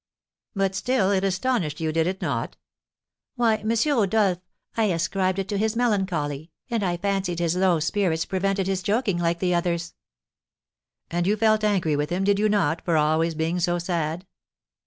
"But 0.55 0.73
still 0.73 1.11
it 1.11 1.23
astonished 1.23 1.79
you, 1.79 1.91
did 1.91 2.07
it 2.07 2.23
not?" 2.23 2.57
"Why, 3.35 3.57
M. 3.57 3.69
Rodolph, 3.85 4.39
I 4.75 4.85
ascribed 4.85 5.37
it 5.37 5.47
to 5.49 5.59
his 5.59 5.75
melancholy, 5.75 6.49
and 6.71 6.81
I 6.83 6.97
fancied 6.97 7.37
his 7.37 7.55
low 7.55 7.79
spirits 7.79 8.25
prevented 8.25 8.65
his 8.65 8.81
joking 8.81 9.19
like 9.19 9.37
the 9.37 9.53
others." 9.53 9.93
"And 11.11 11.27
you 11.27 11.37
felt 11.37 11.63
angry 11.63 11.95
with 11.95 12.09
him, 12.09 12.23
did 12.23 12.39
you 12.39 12.49
not, 12.49 12.83
for 12.83 12.97
always 12.97 13.35
being 13.35 13.59
so 13.59 13.77
sad?" 13.77 14.25